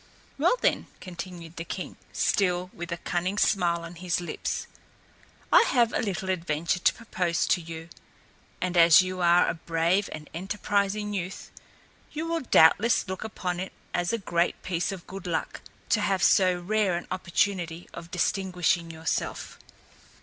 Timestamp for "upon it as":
13.23-14.11